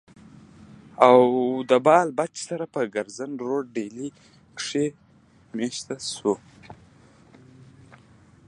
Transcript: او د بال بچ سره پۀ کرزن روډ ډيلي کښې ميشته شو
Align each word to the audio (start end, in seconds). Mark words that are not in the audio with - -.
او 1.07 1.21
د 1.69 1.71
بال 1.85 2.07
بچ 2.19 2.33
سره 2.47 2.65
پۀ 2.73 2.81
کرزن 2.93 3.31
روډ 3.47 3.65
ډيلي 3.77 4.07
کښې 4.57 4.85
ميشته 5.57 5.95
شو 6.15 6.33